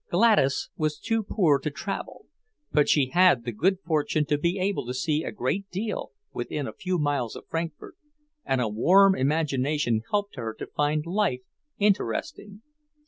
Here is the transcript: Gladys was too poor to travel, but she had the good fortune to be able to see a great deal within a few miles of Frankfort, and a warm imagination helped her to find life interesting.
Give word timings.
Gladys 0.09 0.69
was 0.77 0.97
too 0.97 1.21
poor 1.21 1.59
to 1.59 1.69
travel, 1.69 2.25
but 2.71 2.89
she 2.89 3.09
had 3.13 3.45
the 3.45 3.51
good 3.51 3.77
fortune 3.85 4.25
to 4.25 4.37
be 4.39 4.57
able 4.57 4.83
to 4.87 4.95
see 4.95 5.23
a 5.23 5.31
great 5.31 5.69
deal 5.69 6.11
within 6.33 6.65
a 6.67 6.73
few 6.73 6.97
miles 6.97 7.35
of 7.35 7.45
Frankfort, 7.47 7.95
and 8.43 8.61
a 8.61 8.67
warm 8.67 9.13
imagination 9.13 10.01
helped 10.09 10.37
her 10.37 10.55
to 10.55 10.65
find 10.65 11.05
life 11.05 11.41
interesting. 11.77 12.63